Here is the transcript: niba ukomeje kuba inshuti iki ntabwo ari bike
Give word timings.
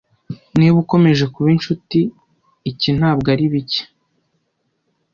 niba 0.57 0.75
ukomeje 0.83 1.25
kuba 1.33 1.47
inshuti 1.55 1.99
iki 2.69 2.89
ntabwo 2.97 3.27
ari 3.33 3.45
bike 3.53 3.83